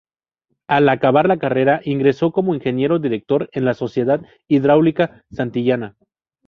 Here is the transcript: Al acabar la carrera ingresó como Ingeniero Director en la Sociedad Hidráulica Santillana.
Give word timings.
Al 0.67 0.89
acabar 0.89 1.27
la 1.27 1.37
carrera 1.37 1.81
ingresó 1.83 2.31
como 2.31 2.55
Ingeniero 2.55 2.97
Director 2.97 3.49
en 3.51 3.65
la 3.65 3.75
Sociedad 3.75 4.19
Hidráulica 4.47 5.23
Santillana. 5.29 5.95